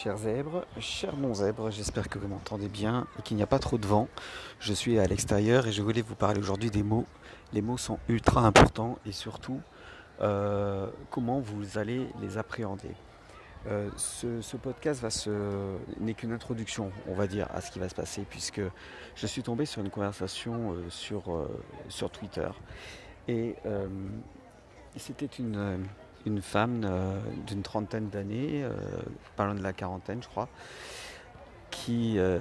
[0.00, 3.78] Chers zèbres, chers non-zèbres, j'espère que vous m'entendez bien et qu'il n'y a pas trop
[3.78, 4.06] de vent.
[4.60, 7.04] Je suis à l'extérieur et je voulais vous parler aujourd'hui des mots.
[7.52, 9.60] Les mots sont ultra importants et surtout
[10.20, 12.94] euh, comment vous allez les appréhender.
[13.66, 15.28] Euh, ce, podcast
[15.98, 18.60] n'est qu'une introduction, on va dire, à ce qui va se passer, puisque
[19.16, 21.24] je suis tombé sur une conversation euh, sur,
[21.88, 22.48] sur Twitter.
[23.26, 23.56] Et
[24.96, 25.88] c'était une,
[26.26, 28.72] une femme euh, d'une trentaine d'années, euh,
[29.36, 30.48] parlant de la quarantaine je crois,
[31.70, 32.38] qui, euh,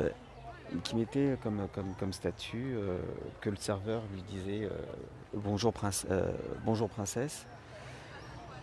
[0.84, 2.76] qui mettait comme, comme, comme statut
[3.42, 4.70] que le serveur lui disait
[5.34, 5.74] bonjour,
[6.66, 7.46] bonjour princesse.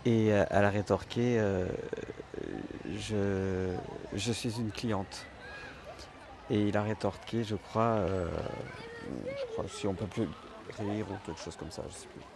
[0.06, 1.42] Et elle a rétorqué
[2.95, 3.75] je,
[4.12, 5.25] je suis une cliente.
[6.51, 8.05] Et il a rétorqué, je crois,
[9.06, 10.28] je crois si on peut plus
[10.78, 12.34] rire ou quelque chose comme ça, je sais plus.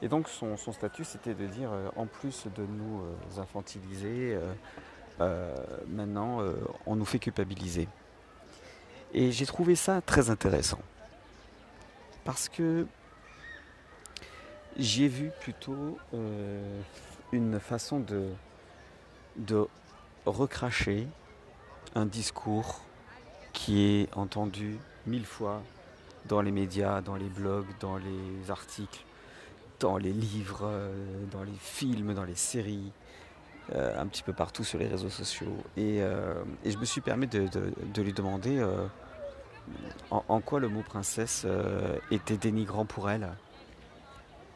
[0.00, 4.38] Et donc son, statut, c'était de dire, euh, en plus de nous euh, infantiliser,
[5.20, 5.56] euh,
[5.88, 6.40] maintenant,
[6.86, 7.88] on nous fait culpabiliser.
[9.12, 10.78] Et j'ai trouvé ça très intéressant.
[12.24, 12.86] Parce que
[14.76, 15.98] j'ai vu plutôt
[17.32, 18.28] une façon de,
[19.36, 19.66] de
[20.24, 21.08] recracher
[21.96, 22.82] un discours
[23.52, 25.62] qui est entendu mille fois
[26.26, 29.04] dans les médias, dans les blogs, dans les articles,
[29.80, 32.92] dans les livres, euh, dans les films, dans les séries,
[33.74, 35.56] euh, un petit peu partout sur les réseaux sociaux.
[35.76, 36.34] Et, euh,
[36.64, 37.48] je me suis permis de,
[38.00, 38.64] lui demander
[40.10, 41.46] en, quoi le mot princesse
[42.10, 43.28] était dénigrant pour elle.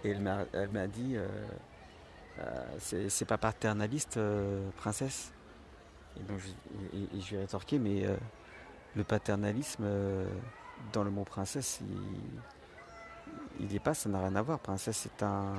[0.04, 1.16] Et elle m'a dit
[2.78, 4.18] c'est pas paternaliste,
[4.78, 5.32] princesse.
[6.18, 8.04] Et donc je, je lui ai rétorqué mais
[8.96, 9.84] le paternalisme
[10.92, 12.40] dans le mot princesse, il,
[13.80, 14.58] pas, ça n'a rien à voir.
[14.58, 15.54] Princesse, c'est un,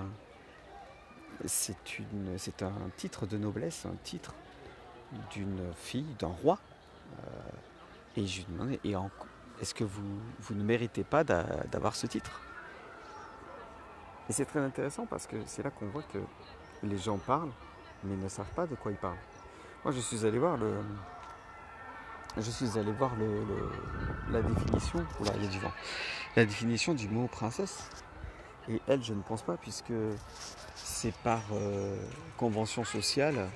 [1.46, 4.34] c'est une, c'est un titre de noblesse, un titre
[5.32, 6.60] d'une fille, d'un roi.
[7.20, 8.94] Euh, et je lui demandais, et
[9.62, 12.42] est-ce que vous, vous ne méritez pas d'avoir ce titre?
[14.30, 16.20] Et c'est très intéressant parce que c'est là qu'on voit que
[16.84, 17.52] les gens parlent,
[18.04, 19.18] mais ne savent pas de quoi ils parlent.
[19.84, 20.76] Moi, je suis allé voir le,
[22.38, 23.12] je suis allé voir
[24.32, 25.72] la définition, il y a du vent,
[26.36, 27.90] la définition du mot princesse.
[28.70, 29.94] Et elle, je ne pense pas, puisque
[30.76, 31.98] c'est par euh,
[32.38, 33.50] convention sociale,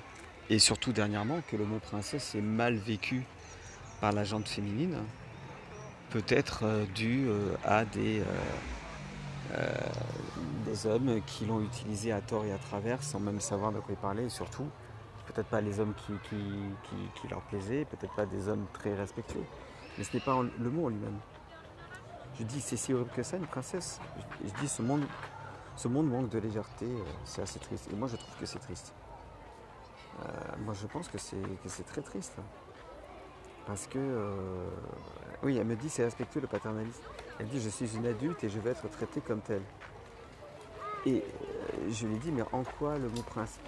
[0.50, 3.24] et surtout dernièrement, que le mot princesse est mal vécu
[4.00, 4.98] par la gente féminine,
[6.10, 8.22] peut-être euh, dû euh, à des,
[10.66, 13.94] des hommes qui l'ont utilisé à tort et à travers, sans même savoir de quoi
[13.94, 14.68] il parlait, et surtout
[15.32, 19.44] peut-être pas les hommes qui, leur plaisaient, peut-être pas des hommes très respectueux.
[19.96, 21.18] Mais ce n'est pas le mot en lui-même.
[22.38, 24.00] Je dis, c'est si horrible que ça, une princesse.
[24.44, 25.02] Je, dis, ce monde,
[25.76, 27.88] ce monde manque de légèreté, euh, c'est assez triste.
[27.92, 28.92] Et moi, je trouve que c'est triste.
[30.20, 30.28] Euh,
[30.64, 32.34] moi, je pense que c'est très triste.
[33.66, 34.70] Parce que, euh,
[35.42, 37.02] oui, elle me dit, c'est respectueux le paternalisme.
[37.38, 39.62] Elle dit, je suis une adulte et je vais être traitée comme telle.
[41.06, 41.22] Et
[41.90, 43.58] je lui dis, mais en quoi le mot prince?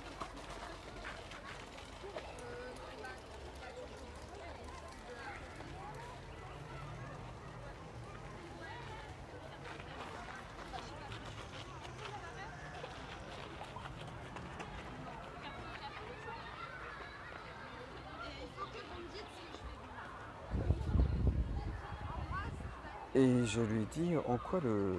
[23.21, 24.97] Et je lui ai dit en quoi le,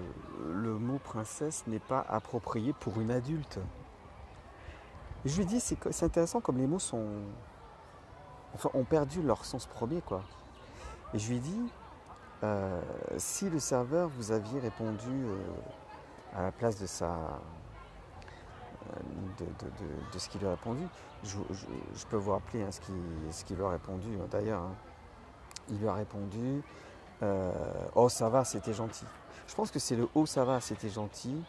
[0.78, 3.58] mot princesse n'est pas approprié pour une adulte?
[5.26, 7.08] je lui ai dit c'est, intéressant comme les mots sont,
[8.54, 10.22] enfin, ont perdu leur sens premier quoi.
[11.16, 11.72] Et je lui ai dit
[12.44, 12.80] euh,
[13.18, 15.36] si le serveur vous aviez répondu euh,
[16.36, 17.10] à la place de sa euh,
[20.14, 20.84] de, ce qu'il a répondu,
[21.24, 21.38] je,
[22.08, 22.94] peux vous rappeler hein, ce, qu'il,
[23.56, 24.62] lui a répondu hein, d'ailleurs.
[24.62, 24.76] Hein.
[25.70, 26.62] Il lui a répondu
[27.24, 27.52] euh,
[27.96, 29.06] oh ça va, c'était gentil.
[29.48, 31.44] Je pense que c'est le oh ça va, c'était gentil.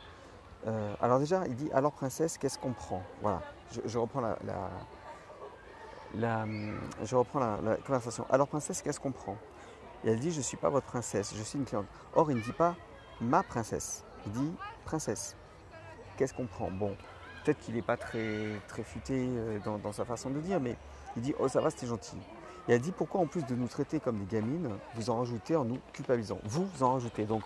[0.67, 3.03] Euh, alors déjà, il dit alors princesse, qu'est-ce qu'on prend?
[3.21, 3.43] Voilà,
[3.87, 4.37] je, reprends la,
[7.03, 8.27] je reprends la, conversation.
[8.31, 9.37] Alors princesse, qu'est-ce qu'on prend?
[10.05, 11.87] Et elle dit je suis pas votre princesse, je suis une cliente.
[12.15, 12.77] Or il ne dit pas
[13.21, 14.53] ma princesse, il dit
[14.85, 15.37] princesse.
[16.17, 16.71] Qu'est-ce qu'on prend?
[16.71, 16.95] Bon,
[17.45, 20.77] peut-être qu'il n'est pas très très futé euh, dans, dans sa façon de dire, mais
[21.17, 22.19] il dit oh ça va, c'était gentil.
[22.69, 25.57] Et elle dit pourquoi en plus de nous traiter comme des gamines, vous en rajoutez
[25.57, 26.39] en nous culpabilisant?
[26.45, 27.25] Vous, vous en rajoutez.
[27.25, 27.43] Donc,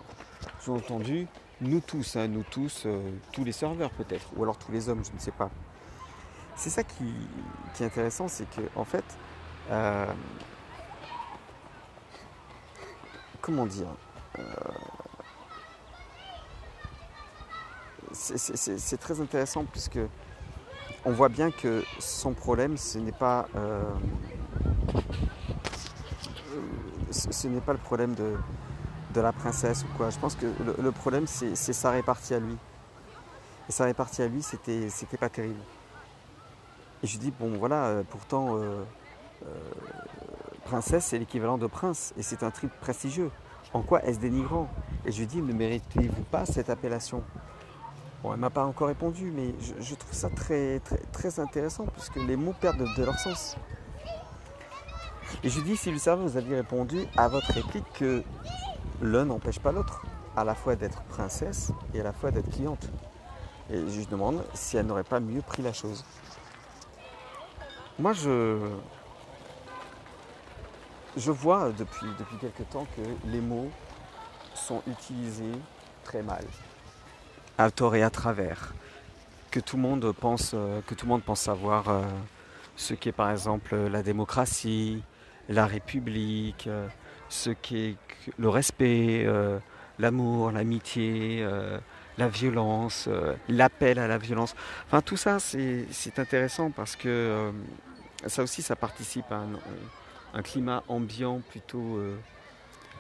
[0.61, 1.27] sous-entendu,
[1.61, 3.01] nous tous, hein, nous tous, euh,
[3.33, 5.51] tous les serveurs peut-être, ou alors tous les hommes, je ne sais pas.
[6.55, 7.15] C'est ça qui,
[7.81, 9.05] est intéressant, c'est que en fait,
[9.71, 10.07] euh,
[13.41, 13.89] comment dire,
[14.39, 14.43] euh,
[18.13, 19.99] c'est très intéressant puisque
[21.05, 23.47] on voit bien que son problème, ce n'est pas
[27.17, 28.35] ce, n'est pas le problème de,
[29.21, 30.11] la princesse ou quoi.
[30.11, 30.47] Je pense que
[30.79, 32.57] le, problème, c'est sa répartie à lui.
[33.69, 35.61] Et sa répartie à lui, c'était pas terrible.
[37.03, 38.83] Et je dis, bon voilà, euh, pourtant, euh,
[39.45, 39.49] euh,
[40.65, 42.13] princesse, c'est l'équivalent de prince.
[42.19, 43.31] Et c'est un titre prestigieux.
[43.73, 44.69] En quoi est-ce dénigrant?
[45.05, 47.23] Et je lui dis, ne méritez-vous pas cette appellation?
[48.23, 50.81] Bon, elle m'a pas encore répondu, mais je, trouve ça très,
[51.13, 53.57] très, intéressant puisque les mots perdent de, leur sens.
[55.47, 58.25] Et je lui dis, si le savez, vous aviez répondu à votre réplique que
[59.01, 60.03] l'un n'empêche pas l'autre,
[60.37, 62.91] à la fois d'être princesse et à la fois d'être cliente.
[63.71, 66.05] Et je lui demande si elle n'aurait pas mieux pris la chose.
[67.97, 68.59] Moi, je,
[71.17, 73.71] je vois depuis, depuis quelque temps que les mots
[74.53, 75.53] sont utilisés
[76.03, 76.43] très mal,
[77.57, 78.75] à tort et à travers,
[79.53, 82.03] que tout le monde pense, euh, que tout le monde pense savoir euh,
[82.75, 85.05] ce qu'est par exemple la démocratie,
[85.49, 86.87] la République, euh,
[87.29, 87.51] ce
[88.39, 89.27] le respect,
[89.99, 91.45] l'amour, l'amitié,
[92.19, 93.09] la violence,
[93.49, 94.55] l'appel à la violence.
[94.87, 97.53] Enfin tout ça c'est intéressant parce que
[98.27, 99.45] ça aussi ça participe à
[100.35, 102.17] un, climat ambiant plutôt euh,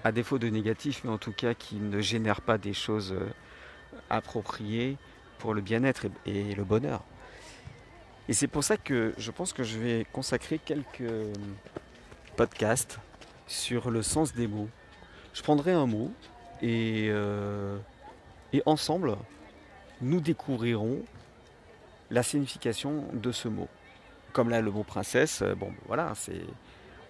[0.04, 3.28] à défaut de négatif, mais en tout cas qui ne génère pas des choses euh,
[4.08, 4.96] appropriées
[5.38, 7.02] pour le bien-être et, le bonheur.
[8.28, 11.12] Et c'est pour ça que je pense que je vais consacrer quelques
[12.37, 12.99] euh, podcasts
[13.47, 14.69] sur le sens des mots.
[15.35, 16.11] Je prendrai un mot
[16.62, 17.11] et,
[18.53, 19.17] et ensemble,
[20.00, 21.03] nous découvrirons
[22.11, 23.69] la signification de ce mot.
[24.33, 26.43] Comme là, le mot princesse, bon, voilà, c'est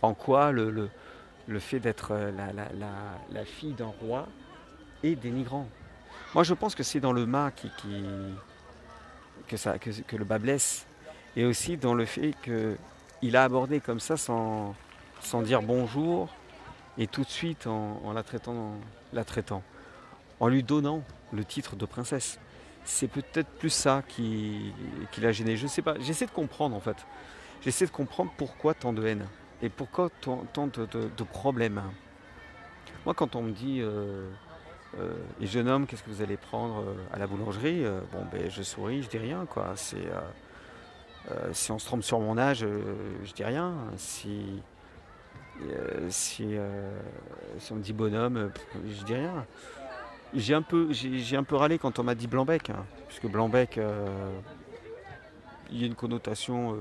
[0.03, 0.91] en quoi le,
[1.59, 2.33] fait d'être euh,
[3.31, 4.29] la, fille d'un roi
[5.03, 5.69] est dénigrant.
[6.35, 7.71] Moi, je pense que c'est dans le mât qui,
[9.49, 10.87] que, ça, que, le bas blesse,
[11.37, 14.75] et aussi dans le fait qu'il a abordé comme ça sans,
[15.21, 16.29] sans dire bonjour,
[16.99, 18.75] et tout de suite en, la, traitant,
[19.13, 19.63] la traitant,
[20.41, 21.03] en lui donnant
[21.33, 22.39] le titre de princesse.
[22.85, 24.73] C'est peut-être plus ça qui,
[25.11, 25.57] qui l'a gêné.
[25.57, 25.99] Je sais pas.
[25.99, 26.97] J'essaie de comprendre en fait.
[27.63, 29.27] J'essaie de comprendre pourquoi tant de haine.
[29.63, 31.83] Et pourquoi tant, de, problèmes
[33.05, 34.29] Moi, quand on me dit, euh,
[34.99, 38.51] euh, les jeunes hommes, qu'est-ce que vous allez prendre euh, à la boulangerie Bon, ben,
[38.51, 39.75] je souris, je dis rien, quoi.
[39.77, 42.67] Si on se trompe sur mon âge,
[43.25, 43.75] je dis rien.
[43.97, 44.63] Si,
[46.09, 46.57] si,
[47.59, 48.51] si, on me dit bonhomme,
[48.87, 49.47] je dis rien.
[50.35, 53.81] J'ai un peu, j'ai, un peu râlé quand on m'a dit blanc-bec, hein, puisque blanc-bec,
[55.71, 56.77] il y a une connotation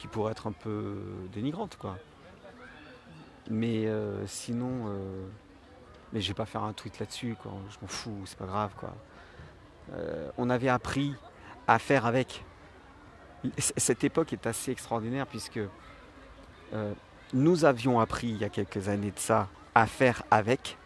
[0.00, 0.96] qui pourrait être un peu
[1.30, 1.98] dénigrante quoi.
[3.50, 5.26] Mais euh, sinon, euh,
[6.12, 7.52] mais je vais pas faire un tweet là-dessus quoi.
[7.68, 8.94] Je m'en fous, c'est pas grave quoi.
[9.92, 11.14] Euh, on avait appris
[11.66, 12.44] à faire avec.
[13.58, 15.60] Cette époque est assez extraordinaire puisque
[17.32, 20.76] nous avions appris il y a quelques années de ça à faire avec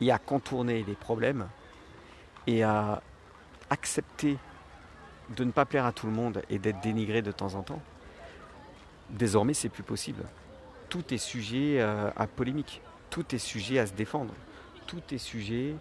[0.00, 1.46] et à contourner les problèmes
[2.46, 3.02] et à
[3.70, 4.38] accepter
[5.36, 7.82] de ne pas plaire à tout le monde et d'être dénigré de temps en temps.
[9.10, 10.24] Désormais, c'est plus possible.
[10.88, 12.80] Tout est sujet euh, à polémique.
[13.10, 14.32] Tout est sujet à se défendre.
[14.86, 15.74] Tout est sujet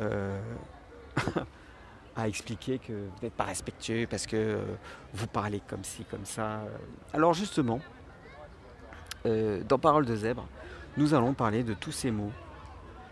[0.00, 0.40] euh,
[2.16, 4.64] à expliquer que vous n'êtes pas respectueux parce que euh,
[5.14, 6.62] vous parlez comme ci, comme ça.
[7.12, 7.80] Alors justement,
[9.24, 10.46] dans Parole de zèbre,
[10.96, 12.32] nous allons parler de tous ces mots.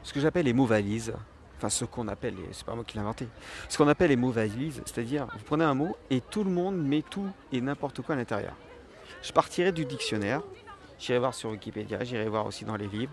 [0.03, 1.13] Ce que j'appelle les mots valises.
[1.57, 3.29] Enfin, ce qu'on appelle, c'est pas moi qui l'ai inventé,
[3.69, 6.83] ce qu'on appelle les mots valises, c'est-à-dire vous prenez un mot et tout le monde
[6.83, 8.55] met tout et n'importe quoi à l'intérieur.
[9.23, 10.41] Je partirai du dictionnaire,
[10.99, 13.13] j'irai voir sur Wikipédia, j'irai voir aussi dans les livres,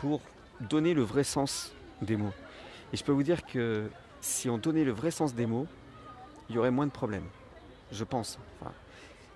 [0.00, 0.20] pour
[0.60, 2.34] donner le vrai sens des mots.
[2.92, 3.88] Et je peux vous dire que
[4.20, 5.66] si on donnait le vrai sens des mots,
[6.50, 7.26] il y aurait moins de problèmes.
[7.90, 8.38] Je pense.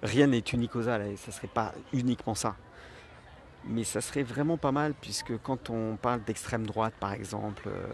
[0.02, 2.54] rien n'est unicausal et ça ne serait pas uniquement ça.
[3.66, 7.86] Mais ça serait vraiment pas mal puisque quand on parle d'extrême droite par exemple, euh,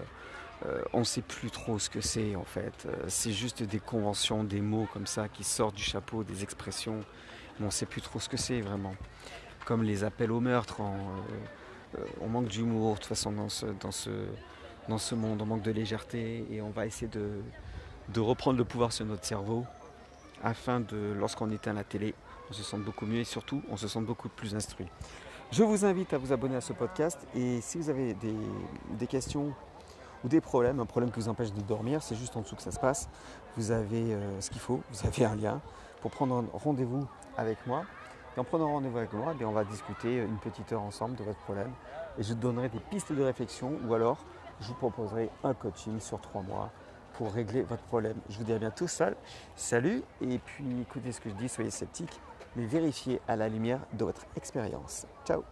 [0.66, 2.86] euh, on ne sait plus trop ce que c'est en fait.
[2.86, 7.00] Euh, c'est juste des conventions, des mots comme ça qui sortent du chapeau, des expressions
[7.60, 8.94] on ne sait plus trop ce que c'est vraiment.
[9.64, 10.80] Comme les appels au meurtre,
[12.20, 14.10] on manque d'humour de toute façon dans ce, dans, ce,
[14.88, 17.42] dans ce monde, on manque de légèreté et on va essayer de,
[18.10, 19.66] de reprendre le pouvoir sur notre cerveau
[20.42, 22.14] afin de, lorsqu'on éteint la télé,
[22.50, 24.86] on se sente beaucoup mieux et surtout on se sente beaucoup plus instruit.
[25.50, 29.54] Je vous invite à vous abonner à ce podcast et si vous avez des, questions
[30.22, 32.60] ou des problèmes, un problème qui vous empêche de dormir, c'est juste en dessous que
[32.60, 33.08] ça se passe.
[33.56, 35.62] Vous avez euh, ce qu'il faut, vous avez un lien
[36.02, 37.06] pour prendre rendez-vous
[37.38, 37.84] avec moi.
[38.36, 41.24] Et en prenant rendez-vous avec moi, eh on va discuter une petite heure ensemble de
[41.24, 41.72] votre problème.
[42.18, 44.18] Et je donnerai des pistes de réflexion ou alors
[44.60, 46.70] je vous proposerai un coaching sur trois mois
[47.14, 48.16] pour régler votre problème.
[48.28, 48.86] Je vous dis à bientôt,
[49.56, 52.20] salut et puis écoutez ce que je dis, soyez sceptiques,
[52.56, 55.06] mais vérifiez à la lumière de votre expérience.
[55.26, 55.42] Ciao